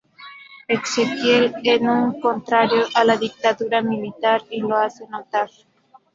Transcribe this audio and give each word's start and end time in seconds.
Exequiel 0.67 1.53
es 1.63 1.79
un 1.81 2.19
contrario 2.21 2.87
a 2.95 3.03
la 3.05 3.17
Dictadura 3.17 3.83
Militar 3.83 4.41
y 4.49 4.59
lo 4.59 4.75
hace 4.75 5.07
notar. 5.07 5.51